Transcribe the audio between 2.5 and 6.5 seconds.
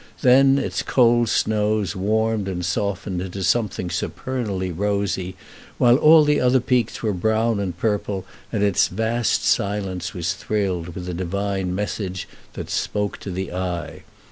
softened into something supernally rosy, while all the